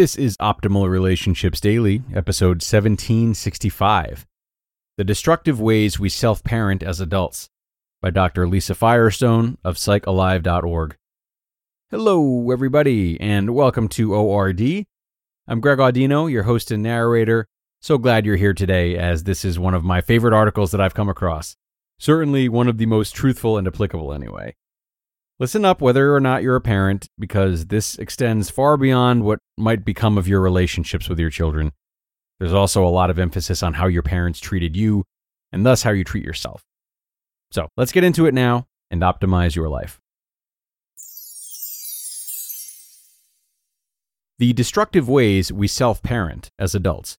This 0.00 0.16
is 0.16 0.38
Optimal 0.38 0.88
Relationships 0.88 1.60
Daily, 1.60 2.02
episode 2.14 2.62
1765 2.62 4.26
The 4.96 5.04
Destructive 5.04 5.60
Ways 5.60 6.00
We 6.00 6.08
Self 6.08 6.42
Parent 6.42 6.82
as 6.82 7.02
Adults 7.02 7.50
by 8.00 8.08
Dr. 8.08 8.48
Lisa 8.48 8.74
Firestone 8.74 9.58
of 9.62 9.76
psychalive.org. 9.76 10.96
Hello, 11.90 12.50
everybody, 12.50 13.20
and 13.20 13.54
welcome 13.54 13.88
to 13.88 14.14
ORD. 14.14 14.86
I'm 15.46 15.60
Greg 15.60 15.80
Audino, 15.80 16.32
your 16.32 16.44
host 16.44 16.70
and 16.70 16.82
narrator. 16.82 17.46
So 17.82 17.98
glad 17.98 18.24
you're 18.24 18.36
here 18.36 18.54
today, 18.54 18.96
as 18.96 19.24
this 19.24 19.44
is 19.44 19.58
one 19.58 19.74
of 19.74 19.84
my 19.84 20.00
favorite 20.00 20.32
articles 20.32 20.70
that 20.70 20.80
I've 20.80 20.94
come 20.94 21.10
across. 21.10 21.56
Certainly 21.98 22.48
one 22.48 22.68
of 22.68 22.78
the 22.78 22.86
most 22.86 23.14
truthful 23.14 23.58
and 23.58 23.66
applicable, 23.66 24.14
anyway. 24.14 24.54
Listen 25.40 25.64
up 25.64 25.80
whether 25.80 26.14
or 26.14 26.20
not 26.20 26.42
you're 26.42 26.54
a 26.54 26.60
parent, 26.60 27.08
because 27.18 27.66
this 27.66 27.96
extends 27.98 28.50
far 28.50 28.76
beyond 28.76 29.24
what 29.24 29.38
might 29.56 29.86
become 29.86 30.18
of 30.18 30.28
your 30.28 30.42
relationships 30.42 31.08
with 31.08 31.18
your 31.18 31.30
children. 31.30 31.72
There's 32.38 32.52
also 32.52 32.86
a 32.86 32.90
lot 32.92 33.08
of 33.08 33.18
emphasis 33.18 33.62
on 33.62 33.72
how 33.72 33.86
your 33.86 34.02
parents 34.02 34.38
treated 34.38 34.76
you, 34.76 35.04
and 35.50 35.64
thus 35.64 35.82
how 35.82 35.92
you 35.92 36.04
treat 36.04 36.26
yourself. 36.26 36.62
So 37.52 37.68
let's 37.78 37.90
get 37.90 38.04
into 38.04 38.26
it 38.26 38.34
now 38.34 38.66
and 38.90 39.00
optimize 39.00 39.56
your 39.56 39.70
life. 39.70 39.98
The 44.38 44.52
Destructive 44.52 45.08
Ways 45.08 45.50
We 45.50 45.68
Self 45.68 46.02
Parent 46.02 46.50
as 46.58 46.74
Adults 46.74 47.16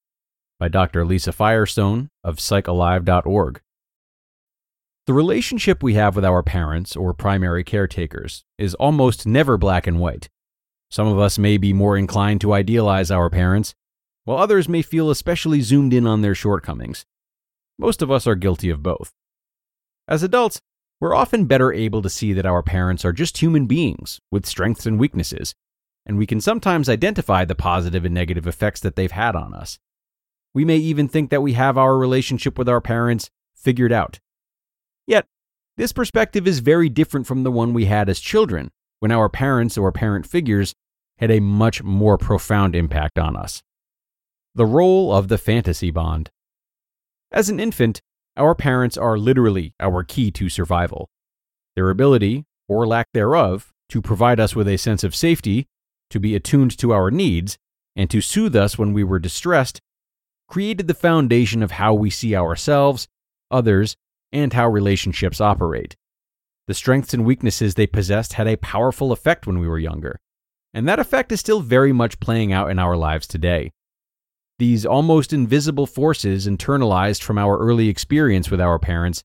by 0.60 0.68
Dr. 0.68 1.06
Lisa 1.06 1.32
Firestone 1.32 2.10
of 2.24 2.38
psychalive.org. 2.38 3.62
The 5.12 5.16
relationship 5.16 5.84
we 5.84 5.96
have 5.96 6.16
with 6.16 6.24
our 6.24 6.42
parents 6.42 6.96
or 6.96 7.14
primary 7.14 7.66
caretakers 7.66 8.46
is 8.58 8.76
almost 8.76 9.28
never 9.28 9.58
black 9.58 9.86
and 9.86 10.00
white. 10.00 10.30
Some 10.90 11.06
of 11.06 11.20
us 11.20 11.38
may 11.38 11.58
be 11.58 11.74
more 11.74 11.98
inclined 11.98 12.40
to 12.40 12.54
idealize 12.54 13.12
our 13.12 13.30
parents, 13.30 13.76
while 14.24 14.38
others 14.38 14.70
may 14.70 14.82
feel 14.82 15.10
especially 15.10 15.60
zoomed 15.60 15.94
in 15.94 16.08
on 16.08 16.22
their 16.22 16.34
shortcomings. 16.34 17.06
Most 17.78 18.02
of 18.02 18.10
us 18.10 18.26
are 18.26 18.36
guilty 18.36 18.70
of 18.70 18.82
both. 18.82 19.12
As 20.08 20.24
adults, 20.24 20.62
we're 21.02 21.14
often 21.14 21.44
better 21.44 21.74
able 21.74 22.02
to 22.04 22.10
see 22.10 22.32
that 22.32 22.46
our 22.46 22.64
parents 22.64 23.04
are 23.04 23.12
just 23.12 23.40
human 23.40 23.66
beings 23.66 24.22
with 24.32 24.46
strengths 24.46 24.86
and 24.86 24.98
weaknesses, 24.98 25.54
and 26.06 26.18
we 26.18 26.26
can 26.26 26.40
sometimes 26.40 26.88
identify 26.88 27.44
the 27.44 27.54
positive 27.54 28.06
and 28.06 28.14
negative 28.14 28.48
effects 28.48 28.80
that 28.80 28.96
they've 28.96 29.12
had 29.12 29.36
on 29.36 29.54
us. 29.54 29.78
We 30.54 30.64
may 30.64 30.78
even 30.78 31.10
think 31.10 31.32
that 31.32 31.44
we 31.44 31.52
have 31.52 31.78
our 31.78 31.98
relationship 31.98 32.58
with 32.58 32.70
our 32.70 32.80
parents 32.80 33.30
figured 33.54 33.92
out 33.92 34.22
Yet, 35.08 35.26
this 35.78 35.92
perspective 35.92 36.48
is 36.48 36.60
very 36.60 36.90
different 36.90 37.28
from 37.28 37.44
the 37.44 37.52
one 37.52 37.74
we 37.74 37.86
had 37.86 38.10
as 38.10 38.20
children, 38.20 38.72
when 39.00 39.12
our 39.12 39.30
parents 39.30 39.78
or 39.78 39.92
parent 39.92 40.28
figures 40.28 40.74
had 41.18 41.32
a 41.32 41.40
much 41.40 41.84
more 41.84 42.18
profound 42.18 42.76
impact 42.76 43.18
on 43.18 43.36
us. 43.36 43.62
The 44.56 44.66
role 44.66 45.14
of 45.14 45.28
the 45.28 45.38
fantasy 45.38 45.92
bond. 45.92 46.30
As 47.32 47.50
an 47.50 47.60
infant, 47.60 48.02
our 48.36 48.56
parents 48.56 48.98
are 48.98 49.18
literally 49.18 49.74
our 49.80 50.04
key 50.04 50.32
to 50.32 50.50
survival. 50.50 51.10
Their 51.76 51.90
ability, 51.90 52.46
or 52.68 52.86
lack 52.86 53.08
thereof, 53.14 53.72
to 53.90 54.02
provide 54.02 54.40
us 54.40 54.56
with 54.56 54.68
a 54.68 54.78
sense 54.78 55.04
of 55.04 55.16
safety, 55.16 55.68
to 56.10 56.20
be 56.20 56.36
attuned 56.36 56.78
to 56.78 56.94
our 56.94 57.12
needs, 57.12 57.58
and 57.96 58.10
to 58.10 58.22
soothe 58.22 58.56
us 58.56 58.78
when 58.78 58.94
we 58.94 59.04
were 59.04 59.20
distressed, 59.20 59.82
created 60.48 60.88
the 60.88 60.94
foundation 60.94 61.64
of 61.64 61.72
how 61.72 61.94
we 61.94 62.10
see 62.10 62.36
ourselves, 62.36 63.08
others, 63.50 63.96
and 64.32 64.54
how 64.54 64.68
relationships 64.68 65.42
operate. 65.42 65.96
The 66.68 66.74
strengths 66.74 67.14
and 67.14 67.26
weaknesses 67.26 67.76
they 67.76 67.88
possessed 67.88 68.34
had 68.34 68.48
a 68.48 68.58
powerful 68.58 69.12
effect 69.12 69.46
when 69.48 69.60
we 69.60 69.68
were 69.68 69.80
younger, 69.80 70.20
and 70.74 70.88
that 70.88 71.00
effect 71.00 71.32
is 71.32 71.40
still 71.40 71.60
very 71.60 71.92
much 71.92 72.20
playing 72.20 72.54
out 72.54 72.72
in 72.72 72.80
our 72.80 72.96
lives 72.96 73.28
today. 73.28 73.72
These 74.60 74.86
almost 74.86 75.34
invisible 75.34 75.88
forces 75.88 76.48
internalized 76.48 77.24
from 77.24 77.38
our 77.38 77.58
early 77.58 77.90
experience 77.90 78.52
with 78.52 78.62
our 78.62 78.78
parents 78.78 79.24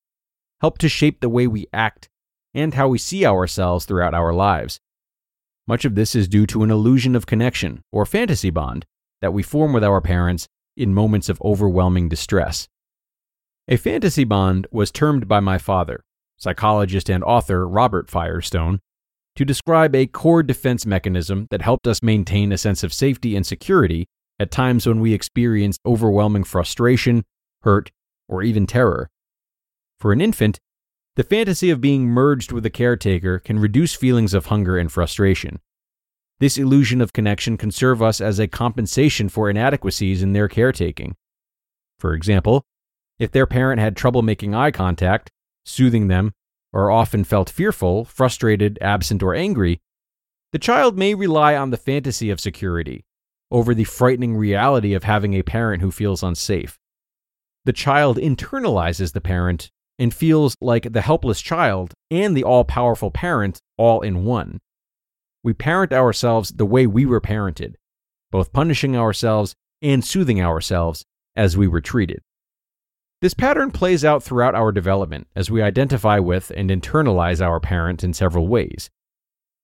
help 0.61 0.77
to 0.79 0.89
shape 0.89 1.21
the 1.21 1.29
way 1.29 1.45
we 1.47 1.67
act 1.71 2.09
and 2.53 2.73
how 2.73 2.87
we 2.87 2.97
see 2.97 3.25
ourselves 3.25 3.85
throughout 3.85 4.15
our 4.15 4.33
lives. 4.33 4.79
Much 5.67 5.85
of 5.85 5.95
this 5.95 6.15
is 6.15 6.27
due 6.27 6.47
to 6.47 6.63
an 6.63 6.71
illusion 6.71 7.15
of 7.15 7.27
connection 7.27 7.83
or 7.91 8.05
fantasy 8.05 8.49
bond 8.49 8.85
that 9.21 9.33
we 9.33 9.43
form 9.43 9.73
with 9.73 9.83
our 9.83 10.01
parents 10.01 10.47
in 10.75 10.93
moments 10.93 11.29
of 11.29 11.41
overwhelming 11.41 12.09
distress. 12.09 12.67
A 13.69 13.75
fantasy 13.75 14.23
bond 14.23 14.65
was 14.71 14.91
termed 14.91 15.27
by 15.27 15.41
my 15.41 15.57
father, 15.57 16.05
psychologist 16.37 17.09
and 17.09 17.21
author 17.21 17.67
Robert 17.67 18.09
Firestone, 18.09 18.79
to 19.35 19.43
describe 19.43 19.93
a 19.93 20.07
core 20.07 20.41
defense 20.41 20.85
mechanism 20.85 21.47
that 21.51 21.61
helped 21.61 21.85
us 21.85 22.01
maintain 22.01 22.53
a 22.53 22.57
sense 22.57 22.81
of 22.81 22.93
safety 22.93 23.35
and 23.35 23.45
security 23.45 24.07
at 24.39 24.51
times 24.51 24.87
when 24.87 25.01
we 25.01 25.13
experienced 25.13 25.81
overwhelming 25.85 26.45
frustration, 26.45 27.25
hurt, 27.63 27.91
or 28.29 28.41
even 28.41 28.67
terror. 28.67 29.09
For 29.99 30.13
an 30.13 30.21
infant, 30.21 30.61
the 31.17 31.23
fantasy 31.25 31.69
of 31.69 31.81
being 31.81 32.05
merged 32.05 32.53
with 32.53 32.65
a 32.65 32.69
caretaker 32.69 33.37
can 33.37 33.59
reduce 33.59 33.93
feelings 33.93 34.33
of 34.33 34.45
hunger 34.45 34.77
and 34.77 34.89
frustration. 34.89 35.59
This 36.39 36.57
illusion 36.57 37.01
of 37.01 37.11
connection 37.11 37.57
can 37.57 37.71
serve 37.71 38.01
us 38.01 38.21
as 38.21 38.39
a 38.39 38.47
compensation 38.47 39.27
for 39.27 39.49
inadequacies 39.49 40.23
in 40.23 40.31
their 40.31 40.47
caretaking. 40.47 41.17
For 41.99 42.13
example, 42.13 42.63
if 43.19 43.31
their 43.31 43.47
parent 43.47 43.79
had 43.79 43.95
trouble 43.95 44.21
making 44.21 44.53
eye 44.53 44.71
contact, 44.71 45.31
soothing 45.65 46.07
them, 46.07 46.33
or 46.73 46.91
often 46.91 47.23
felt 47.23 47.49
fearful, 47.49 48.05
frustrated, 48.05 48.77
absent, 48.81 49.23
or 49.23 49.33
angry, 49.33 49.79
the 50.51 50.59
child 50.59 50.97
may 50.97 51.13
rely 51.13 51.55
on 51.55 51.71
the 51.71 51.77
fantasy 51.77 52.29
of 52.29 52.39
security 52.39 53.03
over 53.51 53.73
the 53.73 53.83
frightening 53.83 54.35
reality 54.35 54.93
of 54.93 55.03
having 55.03 55.33
a 55.33 55.41
parent 55.41 55.81
who 55.81 55.91
feels 55.91 56.23
unsafe. 56.23 56.77
The 57.65 57.73
child 57.73 58.17
internalizes 58.17 59.13
the 59.13 59.21
parent 59.21 59.71
and 59.99 60.13
feels 60.13 60.55
like 60.61 60.91
the 60.93 61.01
helpless 61.01 61.41
child 61.41 61.93
and 62.11 62.35
the 62.35 62.43
all 62.43 62.63
powerful 62.63 63.11
parent 63.11 63.59
all 63.77 64.01
in 64.01 64.23
one. 64.23 64.59
We 65.43 65.53
parent 65.53 65.91
ourselves 65.91 66.51
the 66.51 66.65
way 66.65 66.87
we 66.87 67.05
were 67.05 67.21
parented, 67.21 67.75
both 68.31 68.53
punishing 68.53 68.95
ourselves 68.95 69.55
and 69.81 70.03
soothing 70.03 70.41
ourselves 70.41 71.03
as 71.35 71.57
we 71.57 71.67
were 71.67 71.81
treated. 71.81 72.21
This 73.19 73.33
pattern 73.33 73.71
plays 73.71 74.05
out 74.05 74.21
throughout 74.21 74.53
our 74.53 74.71
development 74.71 75.27
as 75.35 75.49
we 75.49 75.63
identify 75.63 76.19
with 76.19 76.51
and 76.55 76.69
internalize 76.69 77.41
our 77.41 77.59
parent 77.59 78.03
in 78.03 78.13
several 78.13 78.47
ways. 78.47 78.91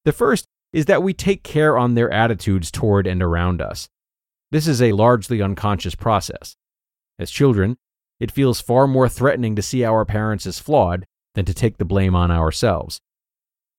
The 0.04 0.12
first 0.12 0.46
is 0.72 0.86
that 0.86 1.04
we 1.04 1.14
take 1.14 1.44
care 1.44 1.78
on 1.78 1.94
their 1.94 2.10
attitudes 2.10 2.72
toward 2.72 3.06
and 3.06 3.22
around 3.22 3.62
us. 3.62 3.88
This 4.50 4.66
is 4.66 4.82
a 4.82 4.92
largely 4.92 5.40
unconscious 5.40 5.94
process. 5.94 6.56
As 7.16 7.30
children, 7.30 7.76
it 8.18 8.32
feels 8.32 8.60
far 8.60 8.88
more 8.88 9.08
threatening 9.08 9.54
to 9.54 9.62
see 9.62 9.84
our 9.84 10.04
parents 10.04 10.46
as 10.46 10.58
flawed 10.58 11.04
than 11.36 11.44
to 11.44 11.54
take 11.54 11.78
the 11.78 11.84
blame 11.84 12.16
on 12.16 12.32
ourselves. 12.32 13.00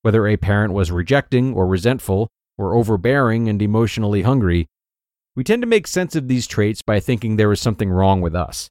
Whether 0.00 0.26
a 0.26 0.38
parent 0.38 0.72
was 0.72 0.90
rejecting 0.90 1.52
or 1.52 1.66
resentful 1.66 2.28
or 2.56 2.74
overbearing 2.74 3.46
and 3.46 3.60
emotionally 3.60 4.22
hungry, 4.22 4.68
we 5.34 5.44
tend 5.44 5.60
to 5.62 5.68
make 5.68 5.86
sense 5.86 6.16
of 6.16 6.28
these 6.28 6.46
traits 6.46 6.80
by 6.80 6.98
thinking 6.98 7.36
there 7.36 7.52
is 7.52 7.60
something 7.60 7.90
wrong 7.90 8.22
with 8.22 8.34
us. 8.34 8.70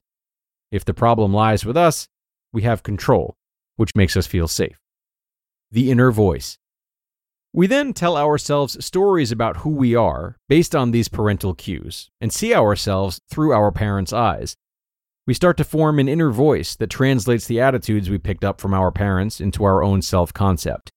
If 0.70 0.84
the 0.84 0.94
problem 0.94 1.32
lies 1.32 1.64
with 1.64 1.76
us, 1.76 2.08
we 2.52 2.62
have 2.62 2.82
control, 2.82 3.36
which 3.76 3.94
makes 3.94 4.16
us 4.16 4.26
feel 4.26 4.48
safe. 4.48 4.80
The 5.70 5.90
inner 5.90 6.10
voice. 6.10 6.58
We 7.52 7.66
then 7.66 7.92
tell 7.92 8.16
ourselves 8.16 8.84
stories 8.84 9.32
about 9.32 9.58
who 9.58 9.70
we 9.70 9.94
are 9.94 10.36
based 10.48 10.76
on 10.76 10.90
these 10.90 11.08
parental 11.08 11.54
cues 11.54 12.10
and 12.20 12.32
see 12.32 12.54
ourselves 12.54 13.20
through 13.30 13.52
our 13.52 13.72
parents' 13.72 14.12
eyes. 14.12 14.56
We 15.26 15.34
start 15.34 15.56
to 15.56 15.64
form 15.64 15.98
an 15.98 16.08
inner 16.08 16.30
voice 16.30 16.76
that 16.76 16.90
translates 16.90 17.46
the 17.46 17.60
attitudes 17.60 18.10
we 18.10 18.18
picked 18.18 18.44
up 18.44 18.60
from 18.60 18.74
our 18.74 18.92
parents 18.92 19.40
into 19.40 19.64
our 19.64 19.82
own 19.82 20.02
self 20.02 20.32
concept. 20.32 20.92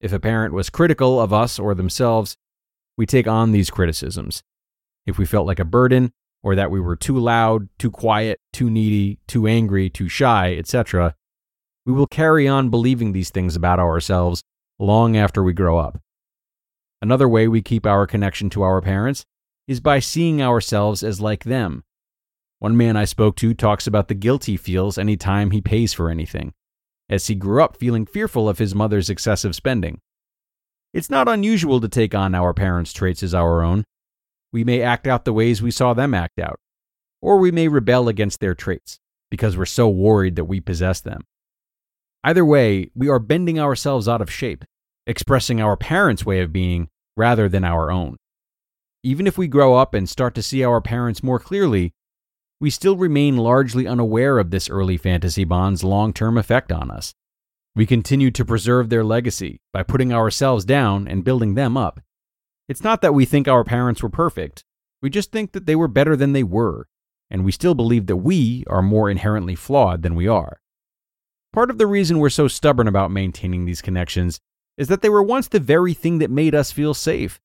If 0.00 0.12
a 0.12 0.18
parent 0.18 0.52
was 0.52 0.70
critical 0.70 1.20
of 1.20 1.32
us 1.32 1.58
or 1.58 1.74
themselves, 1.74 2.36
we 2.96 3.06
take 3.06 3.28
on 3.28 3.52
these 3.52 3.70
criticisms. 3.70 4.42
If 5.06 5.18
we 5.18 5.26
felt 5.26 5.46
like 5.46 5.60
a 5.60 5.64
burden, 5.64 6.12
or 6.42 6.54
that 6.56 6.70
we 6.70 6.80
were 6.80 6.96
too 6.96 7.18
loud, 7.18 7.68
too 7.78 7.90
quiet, 7.90 8.38
too 8.52 8.68
needy, 8.68 9.18
too 9.26 9.46
angry, 9.46 9.88
too 9.88 10.08
shy, 10.08 10.54
etc., 10.56 11.14
we 11.84 11.92
will 11.92 12.06
carry 12.06 12.46
on 12.46 12.70
believing 12.70 13.12
these 13.12 13.30
things 13.30 13.56
about 13.56 13.80
ourselves 13.80 14.42
long 14.78 15.16
after 15.16 15.42
we 15.42 15.52
grow 15.52 15.78
up. 15.78 16.00
Another 17.00 17.28
way 17.28 17.48
we 17.48 17.60
keep 17.60 17.84
our 17.86 18.06
connection 18.06 18.48
to 18.50 18.62
our 18.62 18.80
parents 18.80 19.24
is 19.66 19.80
by 19.80 19.98
seeing 19.98 20.40
ourselves 20.40 21.02
as 21.02 21.20
like 21.20 21.44
them. 21.44 21.82
One 22.60 22.76
man 22.76 22.96
I 22.96 23.04
spoke 23.04 23.34
to 23.36 23.54
talks 23.54 23.88
about 23.88 24.06
the 24.06 24.14
guilt 24.14 24.44
he 24.44 24.56
feels 24.56 24.96
any 24.96 25.16
time 25.16 25.50
he 25.50 25.60
pays 25.60 25.92
for 25.92 26.08
anything, 26.08 26.52
as 27.08 27.26
he 27.26 27.34
grew 27.34 27.62
up 27.62 27.76
feeling 27.76 28.06
fearful 28.06 28.48
of 28.48 28.58
his 28.58 28.74
mother's 28.74 29.10
excessive 29.10 29.56
spending. 29.56 29.98
It's 30.94 31.10
not 31.10 31.26
unusual 31.28 31.80
to 31.80 31.88
take 31.88 32.14
on 32.14 32.34
our 32.34 32.54
parents' 32.54 32.92
traits 32.92 33.24
as 33.24 33.34
our 33.34 33.62
own, 33.62 33.84
we 34.52 34.64
may 34.64 34.82
act 34.82 35.06
out 35.06 35.24
the 35.24 35.32
ways 35.32 35.62
we 35.62 35.70
saw 35.70 35.94
them 35.94 36.14
act 36.14 36.38
out, 36.38 36.60
or 37.20 37.38
we 37.38 37.50
may 37.50 37.68
rebel 37.68 38.08
against 38.08 38.40
their 38.40 38.54
traits 38.54 38.98
because 39.30 39.56
we're 39.56 39.64
so 39.64 39.88
worried 39.88 40.36
that 40.36 40.44
we 40.44 40.60
possess 40.60 41.00
them. 41.00 41.22
Either 42.22 42.44
way, 42.44 42.90
we 42.94 43.08
are 43.08 43.18
bending 43.18 43.58
ourselves 43.58 44.06
out 44.08 44.20
of 44.20 44.30
shape, 44.30 44.64
expressing 45.06 45.60
our 45.60 45.76
parents' 45.76 46.24
way 46.26 46.40
of 46.40 46.52
being 46.52 46.88
rather 47.16 47.48
than 47.48 47.64
our 47.64 47.90
own. 47.90 48.16
even 49.02 49.26
if 49.26 49.36
we 49.36 49.48
grow 49.48 49.74
up 49.74 49.94
and 49.94 50.08
start 50.08 50.34
to 50.34 50.42
see 50.42 50.62
our 50.62 50.80
parents 50.80 51.22
more 51.22 51.38
clearly, 51.40 51.92
we 52.60 52.70
still 52.70 52.96
remain 52.96 53.36
largely 53.36 53.86
unaware 53.86 54.38
of 54.38 54.50
this 54.50 54.70
early 54.70 54.96
fantasy 54.96 55.44
bond's 55.44 55.82
long 55.82 56.12
term 56.12 56.38
effect 56.38 56.70
on 56.70 56.90
us. 56.90 57.12
We 57.74 57.86
continue 57.86 58.30
to 58.30 58.44
preserve 58.44 58.88
their 58.90 59.02
legacy 59.02 59.60
by 59.72 59.82
putting 59.82 60.12
ourselves 60.12 60.64
down 60.64 61.08
and 61.08 61.24
building 61.24 61.54
them 61.54 61.76
up. 61.76 62.00
It's 62.72 62.82
not 62.82 63.02
that 63.02 63.12
we 63.12 63.26
think 63.26 63.48
our 63.48 63.64
parents 63.64 64.02
were 64.02 64.08
perfect, 64.08 64.64
we 65.02 65.10
just 65.10 65.30
think 65.30 65.52
that 65.52 65.66
they 65.66 65.76
were 65.76 65.88
better 65.88 66.16
than 66.16 66.32
they 66.32 66.42
were, 66.42 66.88
and 67.30 67.44
we 67.44 67.52
still 67.52 67.74
believe 67.74 68.06
that 68.06 68.16
we 68.16 68.64
are 68.66 68.80
more 68.80 69.10
inherently 69.10 69.54
flawed 69.54 70.00
than 70.00 70.14
we 70.14 70.26
are. 70.26 70.58
Part 71.52 71.68
of 71.68 71.76
the 71.76 71.86
reason 71.86 72.18
we're 72.18 72.30
so 72.30 72.48
stubborn 72.48 72.88
about 72.88 73.10
maintaining 73.10 73.66
these 73.66 73.82
connections 73.82 74.40
is 74.78 74.88
that 74.88 75.02
they 75.02 75.10
were 75.10 75.22
once 75.22 75.48
the 75.48 75.60
very 75.60 75.92
thing 75.92 76.16
that 76.20 76.30
made 76.30 76.54
us 76.54 76.72
feel 76.72 76.94
safe. 76.94 77.42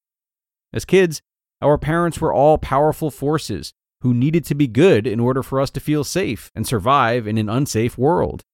As 0.72 0.86
kids, 0.86 1.22
our 1.62 1.78
parents 1.78 2.22
were 2.22 2.34
all 2.34 2.58
powerful 2.58 3.12
forces 3.12 3.74
who 4.04 4.14
needed 4.14 4.46
to 4.46 4.56
be 4.56 4.68
good 4.68 5.06
in 5.06 5.20
order 5.20 5.44
for 5.44 5.60
us 5.60 5.70
to 5.72 5.82
feel 5.82 6.06
safe 6.06 6.54
and 6.56 6.66
survive 6.66 7.28
in 7.28 7.38
an 7.38 7.50
unsafe 7.50 7.98
world. 7.98 8.46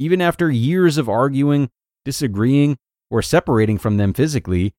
Even 0.00 0.20
after 0.20 0.50
years 0.50 0.98
of 0.98 1.08
arguing, 1.08 1.70
disagreeing, 2.04 2.76
or 3.08 3.22
separating 3.22 3.78
from 3.78 3.98
them 3.98 4.12
physically, 4.12 4.74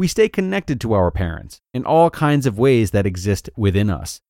we 0.00 0.08
stay 0.08 0.30
connected 0.30 0.80
to 0.80 0.94
our 0.94 1.10
parents 1.10 1.60
in 1.74 1.84
all 1.84 2.08
kinds 2.08 2.46
of 2.46 2.58
ways 2.58 2.90
that 2.92 3.04
exist 3.04 3.50
within 3.54 3.90
us. 3.90 4.22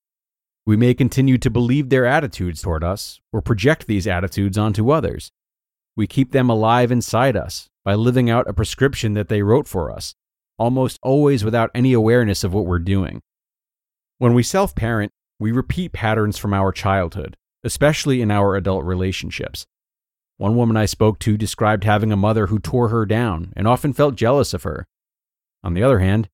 We 0.67 0.77
may 0.77 0.95
continue 0.95 1.39
to 1.39 1.49
believe 1.49 1.91
their 1.91 2.07
attitudes 2.07 2.61
toward 2.61 2.83
us 2.83 3.21
or 3.33 3.41
project 3.41 3.87
these 3.87 4.09
attitudes 4.09 4.59
onto 4.59 4.91
others. 4.91 5.31
We 5.95 6.09
keep 6.09 6.33
them 6.33 6.51
alive 6.51 6.91
inside 6.91 7.37
us 7.37 7.69
by 7.85 7.95
living 7.95 8.29
out 8.29 8.49
a 8.49 8.53
prescription 8.53 9.15
that 9.15 9.29
they 9.29 9.43
wrote 9.43 9.69
for 9.69 9.93
us 9.93 10.17
almost 10.59 10.99
always 11.05 11.45
without 11.45 11.71
any 11.73 11.93
awareness 11.93 12.43
of 12.43 12.53
what 12.53 12.67
we're 12.67 12.81
doing. 12.81 13.21
When 14.19 14.35
we 14.35 14.43
self 14.43 14.75
parent, 14.75 15.13
we 15.39 15.53
repeat 15.53 15.93
patterns 15.93 16.37
from 16.37 16.53
our 16.53 16.73
childhood, 16.73 17.37
especially 17.63 18.21
in 18.21 18.33
our 18.33 18.57
adult 18.57 18.85
relationships. 18.85 19.67
One 20.37 20.57
woman 20.57 20.77
I 20.77 20.87
spoke 20.87 21.21
to 21.21 21.37
described 21.37 21.85
having 21.85 22.11
a 22.11 22.17
mother 22.17 22.49
who 22.49 22.59
tore 22.59 22.89
her 22.89 23.07
down 23.07 23.53
and 23.55 23.69
often 23.69 23.93
felt 23.93 24.17
jealous 24.17 24.53
of 24.53 24.65
her. 24.65 24.89
On 25.63 25.75
the 25.75 25.83
other 25.83 25.99
hand, 25.99 26.29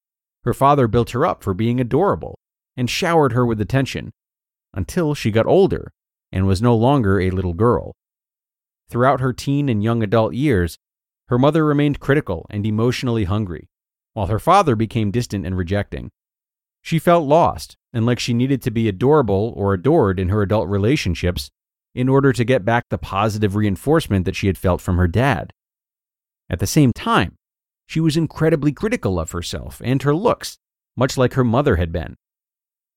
her 0.44 0.54
father 0.54 0.86
built 0.86 1.10
her 1.10 1.26
up 1.26 1.42
for 1.42 1.54
being 1.54 1.80
adorable 1.80 2.38
and 2.76 2.88
showered 2.88 3.32
her 3.32 3.44
with 3.44 3.60
attention 3.60 4.12
until 4.72 5.14
she 5.14 5.30
got 5.30 5.46
older 5.46 5.92
and 6.30 6.46
was 6.46 6.62
no 6.62 6.76
longer 6.76 7.20
a 7.20 7.30
little 7.30 7.54
girl. 7.54 7.94
Throughout 8.88 9.20
her 9.20 9.32
teen 9.32 9.68
and 9.68 9.82
young 9.82 10.02
adult 10.02 10.34
years, 10.34 10.78
her 11.28 11.38
mother 11.38 11.64
remained 11.64 11.98
critical 11.98 12.46
and 12.50 12.64
emotionally 12.64 13.24
hungry, 13.24 13.68
while 14.12 14.28
her 14.28 14.38
father 14.38 14.76
became 14.76 15.10
distant 15.10 15.44
and 15.44 15.56
rejecting. 15.56 16.10
She 16.82 17.00
felt 17.00 17.26
lost 17.26 17.76
and 17.92 18.06
like 18.06 18.20
she 18.20 18.32
needed 18.32 18.62
to 18.62 18.70
be 18.70 18.88
adorable 18.88 19.52
or 19.56 19.74
adored 19.74 20.20
in 20.20 20.28
her 20.28 20.42
adult 20.42 20.68
relationships 20.68 21.50
in 21.94 22.08
order 22.08 22.32
to 22.32 22.44
get 22.44 22.64
back 22.64 22.84
the 22.90 22.98
positive 22.98 23.56
reinforcement 23.56 24.24
that 24.26 24.36
she 24.36 24.46
had 24.46 24.58
felt 24.58 24.80
from 24.80 24.98
her 24.98 25.08
dad. 25.08 25.52
At 26.48 26.60
the 26.60 26.66
same 26.66 26.92
time, 26.92 27.34
she 27.86 28.00
was 28.00 28.16
incredibly 28.16 28.72
critical 28.72 29.18
of 29.18 29.30
herself 29.30 29.80
and 29.84 30.02
her 30.02 30.14
looks, 30.14 30.58
much 30.96 31.16
like 31.16 31.34
her 31.34 31.44
mother 31.44 31.76
had 31.76 31.92
been. 31.92 32.16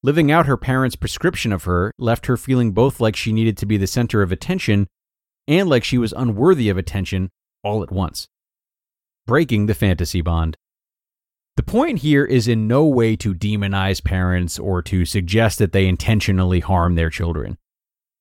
Living 0.02 0.32
out 0.32 0.46
her 0.46 0.58
parents' 0.58 0.96
prescription 0.96 1.52
of 1.52 1.66
her 1.66 1.92
left 1.98 2.26
her 2.28 2.38
feeling 2.38 2.72
both 2.72 3.00
like 3.00 3.16
she 3.16 3.34
needed 3.34 3.58
to 3.58 3.66
be 3.66 3.78
the 3.78 3.88
center 3.88 4.22
of 4.22 4.32
attention 4.32 4.88
and 5.48 5.70
like 5.70 5.84
she 5.84 5.98
was 5.98 6.14
unworthy 6.14 6.70
of 6.70 6.78
attention 6.78 7.30
all 7.64 7.84
at 7.84 7.92
once. 7.92 8.28
Breaking 9.28 9.66
the 9.66 9.74
fantasy 9.74 10.22
bond. 10.22 10.56
The 11.58 11.64
point 11.64 12.00
here 12.00 12.24
is 12.24 12.48
in 12.48 12.68
no 12.68 12.86
way 12.86 13.18
to 13.18 13.36
demonize 13.36 14.02
parents 14.02 14.58
or 14.58 14.82
to 14.84 15.04
suggest 15.04 15.60
that 15.60 15.74
they 15.74 15.88
intentionally 15.88 16.62
harm 16.62 16.96
their 16.96 17.10
children. 17.10 17.58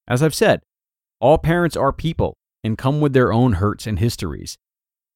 As 0.08 0.22
I've 0.22 0.34
said, 0.34 0.60
all 1.20 1.38
parents 1.38 1.76
are 1.76 1.92
people 1.92 2.34
and 2.64 2.76
come 2.76 3.00
with 3.00 3.12
their 3.12 3.32
own 3.32 3.54
hurts 3.54 3.86
and 3.86 4.00
histories. 4.00 4.58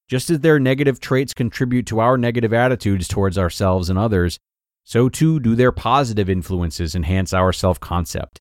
Just 0.09 0.29
as 0.29 0.39
their 0.39 0.59
negative 0.59 0.99
traits 0.99 1.33
contribute 1.33 1.85
to 1.87 1.99
our 1.99 2.17
negative 2.17 2.53
attitudes 2.53 3.07
towards 3.07 3.37
ourselves 3.37 3.89
and 3.89 3.97
others, 3.97 4.39
so 4.83 5.07
too 5.09 5.39
do 5.39 5.55
their 5.55 5.71
positive 5.71 6.29
influences 6.29 6.93
enhance 6.93 7.33
our 7.33 7.53
self 7.53 7.79
concept. 7.79 8.39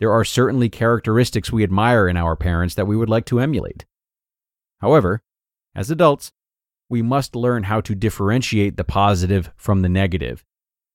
There 0.00 0.12
are 0.12 0.24
certainly 0.24 0.68
characteristics 0.68 1.52
we 1.52 1.62
admire 1.62 2.08
in 2.08 2.16
our 2.16 2.34
parents 2.34 2.74
that 2.74 2.86
we 2.86 2.96
would 2.96 3.10
like 3.10 3.26
to 3.26 3.38
emulate. 3.38 3.84
However, 4.80 5.22
as 5.74 5.90
adults, 5.90 6.32
we 6.88 7.02
must 7.02 7.36
learn 7.36 7.64
how 7.64 7.80
to 7.82 7.94
differentiate 7.94 8.76
the 8.76 8.84
positive 8.84 9.52
from 9.56 9.82
the 9.82 9.88
negative, 9.88 10.44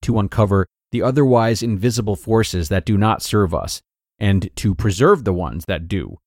to 0.01 0.19
uncover 0.19 0.67
the 0.91 1.01
otherwise 1.01 1.63
invisible 1.63 2.15
forces 2.15 2.67
that 2.69 2.85
do 2.85 2.97
not 2.97 3.21
serve 3.21 3.53
us, 3.53 3.81
and 4.19 4.49
to 4.57 4.75
preserve 4.75 5.23
the 5.23 5.33
ones 5.33 5.65
that 5.67 5.87
do. 5.87 6.17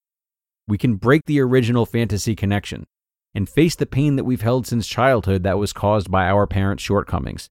We 0.66 0.78
can 0.78 0.96
break 0.96 1.24
the 1.26 1.40
original 1.40 1.84
fantasy 1.84 2.34
connection 2.34 2.86
and 3.34 3.48
face 3.48 3.75
the 3.75 3.86
pain 3.86 4.16
that 4.16 4.25
we've 4.25 4.42
held 4.42 4.66
since 4.66 4.86
childhood 4.86 5.42
that 5.42 5.58
was 5.58 5.72
caused 5.72 6.10
by 6.10 6.28
our 6.28 6.46
parents' 6.46 6.82
shortcomings. 6.82 7.48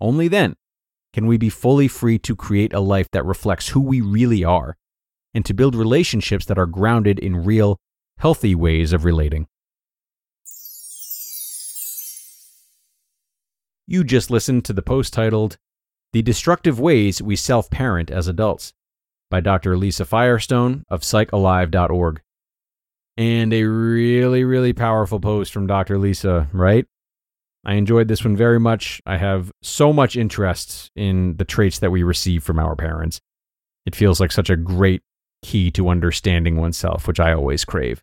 Only 0.00 0.28
then 0.28 0.54
can 1.12 1.26
we 1.26 1.36
be 1.36 1.50
fully 1.50 1.88
free 1.88 2.18
to 2.20 2.34
create 2.34 2.72
a 2.72 2.80
life 2.80 3.08
that 3.12 3.24
reflects 3.24 3.68
who 3.68 3.80
we 3.80 4.00
really 4.00 4.44
are 4.44 4.76
and 5.34 5.44
to 5.44 5.54
build 5.54 5.74
relationships 5.74 6.44
that 6.46 6.58
are 6.58 6.66
grounded 6.66 7.18
in 7.18 7.44
real, 7.44 7.78
healthy 8.18 8.54
ways 8.54 8.92
of 8.92 9.04
relating. 9.04 9.46
You 13.86 14.04
just 14.04 14.30
listened 14.30 14.64
to 14.66 14.72
the 14.72 14.82
post 14.82 15.12
titled, 15.12 15.56
The 16.12 16.22
Destructive 16.22 16.78
Ways 16.78 17.20
We 17.20 17.36
Self 17.36 17.68
Parent 17.68 18.10
as 18.10 18.28
Adults 18.28 18.72
by 19.30 19.40
Dr. 19.40 19.76
Lisa 19.76 20.04
Firestone 20.04 20.84
of 20.88 21.02
psychalive.org. 21.02 22.20
And 23.16 23.52
a 23.52 23.64
really, 23.64 24.42
really 24.44 24.72
powerful 24.72 25.20
post 25.20 25.52
from 25.52 25.66
Dr. 25.66 25.98
Lisa, 25.98 26.48
right? 26.52 26.86
I 27.64 27.74
enjoyed 27.74 28.08
this 28.08 28.24
one 28.24 28.36
very 28.36 28.58
much. 28.58 29.00
I 29.06 29.18
have 29.18 29.52
so 29.62 29.92
much 29.92 30.16
interest 30.16 30.90
in 30.96 31.36
the 31.36 31.44
traits 31.44 31.78
that 31.80 31.90
we 31.90 32.02
receive 32.02 32.42
from 32.42 32.58
our 32.58 32.74
parents. 32.74 33.20
It 33.86 33.94
feels 33.94 34.18
like 34.18 34.32
such 34.32 34.50
a 34.50 34.56
great 34.56 35.02
key 35.42 35.70
to 35.72 35.88
understanding 35.88 36.56
oneself, 36.56 37.06
which 37.06 37.20
I 37.20 37.32
always 37.32 37.64
crave. 37.64 38.02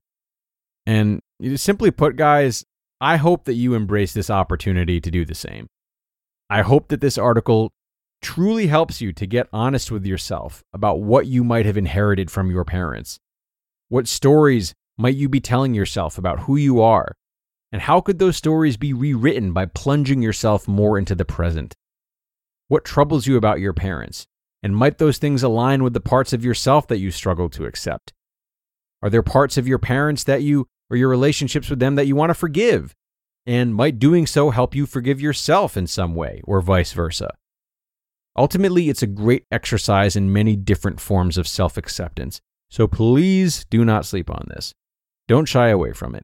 And 0.85 1.21
simply 1.55 1.91
put, 1.91 2.15
guys, 2.15 2.63
I 3.01 3.17
hope 3.17 3.45
that 3.45 3.53
you 3.53 3.73
embrace 3.73 4.13
this 4.13 4.29
opportunity 4.29 5.01
to 5.01 5.11
do 5.11 5.25
the 5.25 5.35
same. 5.35 5.67
I 6.49 6.61
hope 6.61 6.89
that 6.89 7.01
this 7.01 7.17
article 7.17 7.71
truly 8.21 8.67
helps 8.67 9.01
you 9.01 9.13
to 9.13 9.25
get 9.25 9.47
honest 9.53 9.91
with 9.91 10.05
yourself 10.05 10.63
about 10.73 11.01
what 11.01 11.27
you 11.27 11.43
might 11.43 11.65
have 11.65 11.77
inherited 11.77 12.29
from 12.29 12.51
your 12.51 12.65
parents. 12.65 13.19
What 13.87 14.07
stories 14.07 14.73
might 14.99 15.15
you 15.15 15.29
be 15.29 15.39
telling 15.39 15.73
yourself 15.73 16.17
about 16.17 16.41
who 16.41 16.55
you 16.55 16.81
are? 16.81 17.15
And 17.71 17.81
how 17.81 18.01
could 18.01 18.19
those 18.19 18.37
stories 18.37 18.77
be 18.77 18.93
rewritten 18.93 19.53
by 19.53 19.65
plunging 19.65 20.21
yourself 20.21 20.67
more 20.67 20.97
into 20.97 21.15
the 21.15 21.25
present? 21.25 21.75
What 22.67 22.85
troubles 22.85 23.25
you 23.25 23.37
about 23.37 23.59
your 23.59 23.73
parents? 23.73 24.27
And 24.61 24.75
might 24.75 24.97
those 24.97 25.17
things 25.17 25.41
align 25.41 25.83
with 25.83 25.93
the 25.93 25.99
parts 25.99 26.33
of 26.33 26.43
yourself 26.43 26.87
that 26.87 26.99
you 26.99 27.09
struggle 27.09 27.49
to 27.49 27.65
accept? 27.65 28.13
Are 29.01 29.09
there 29.09 29.23
parts 29.23 29.57
of 29.57 29.67
your 29.67 29.79
parents 29.79 30.23
that 30.25 30.43
you, 30.43 30.67
or 30.89 30.97
your 30.97 31.09
relationships 31.09 31.69
with 31.69 31.79
them, 31.79 31.95
that 31.95 32.05
you 32.05 32.15
want 32.15 32.31
to 32.31 32.35
forgive? 32.35 32.93
and 33.49 33.73
might 33.73 33.97
doing 33.97 34.27
so 34.27 34.51
help 34.51 34.75
you 34.75 34.85
forgive 34.85 35.19
yourself 35.19 35.75
in 35.75 35.87
some 35.87 36.13
way, 36.13 36.39
or 36.43 36.61
vice 36.61 36.93
versa. 36.93 37.31
Ultimately, 38.37 38.89
it's 38.89 39.01
a 39.01 39.07
great 39.07 39.43
exercise 39.51 40.15
in 40.15 40.31
many 40.31 40.55
different 40.55 40.99
forms 40.99 41.35
of 41.35 41.47
self 41.47 41.75
acceptance, 41.75 42.41
so 42.69 42.87
please 42.87 43.65
do 43.71 43.83
not 43.83 44.05
sleep 44.05 44.29
on 44.29 44.45
this. 44.49 44.75
Don't 45.29 45.45
shy 45.45 45.69
away 45.69 45.93
from 45.93 46.15
it. 46.15 46.23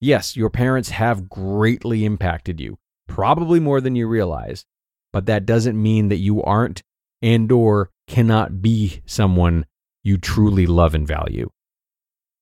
Yes, 0.00 0.34
your 0.34 0.48
parents 0.48 0.88
have 0.88 1.28
greatly 1.28 2.06
impacted 2.06 2.58
you, 2.58 2.78
probably 3.06 3.60
more 3.60 3.82
than 3.82 3.96
you 3.96 4.08
realize, 4.08 4.64
but 5.12 5.26
that 5.26 5.44
doesn't 5.44 5.80
mean 5.80 6.08
that 6.08 6.16
you 6.16 6.42
aren't 6.42 6.82
and 7.20 7.52
or 7.52 7.90
cannot 8.08 8.62
be 8.62 9.02
someone 9.04 9.66
you 10.02 10.16
truly 10.16 10.66
love 10.66 10.94
and 10.94 11.06
value. 11.06 11.50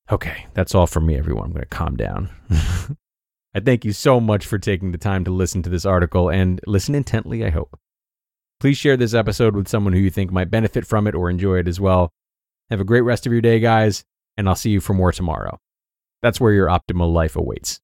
Okay, 0.09 0.47
that's 0.53 0.73
all 0.73 0.87
from 0.87 1.05
me 1.05 1.17
everyone. 1.17 1.47
I'm 1.47 1.51
going 1.51 1.63
to 1.63 1.67
calm 1.67 1.97
down. 1.97 2.29
I 3.53 3.59
thank 3.59 3.83
you 3.83 3.91
so 3.91 4.21
much 4.21 4.45
for 4.45 4.57
taking 4.57 4.93
the 4.93 4.97
time 4.97 5.25
to 5.25 5.31
listen 5.31 5.63
to 5.63 5.69
this 5.69 5.85
article 5.85 6.29
and 6.29 6.61
listen 6.65 6.95
intently, 6.95 7.45
I 7.45 7.49
hope. 7.49 7.77
Please 8.61 8.77
share 8.77 8.95
this 8.95 9.13
episode 9.13 9.53
with 9.53 9.67
someone 9.67 9.91
who 9.91 9.99
you 9.99 10.09
think 10.09 10.31
might 10.31 10.49
benefit 10.49 10.87
from 10.87 11.07
it 11.07 11.15
or 11.15 11.29
enjoy 11.29 11.59
it 11.59 11.67
as 11.67 11.81
well. 11.81 12.09
Have 12.69 12.79
a 12.79 12.85
great 12.85 13.01
rest 13.01 13.25
of 13.25 13.33
your 13.33 13.41
day, 13.41 13.59
guys, 13.59 14.05
and 14.37 14.47
I'll 14.47 14.55
see 14.55 14.69
you 14.69 14.79
for 14.79 14.93
more 14.93 15.11
tomorrow. 15.11 15.59
That's 16.23 16.39
where 16.39 16.53
your 16.53 16.67
optimal 16.67 17.13
life 17.13 17.35
awaits. 17.35 17.81